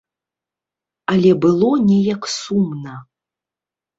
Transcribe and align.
Але 1.15 1.31
было 1.43 1.69
неяк 1.89 2.21
сумна. 2.37 2.95